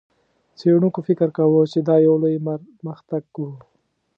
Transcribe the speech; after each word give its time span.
څېړونکو 0.59 0.99
فکر 1.07 1.29
کاوه، 1.37 1.61
چې 1.71 1.79
دا 1.87 1.95
یو 2.07 2.15
لوی 2.23 2.35
پرمختګ 2.45 3.25
و. 3.37 3.41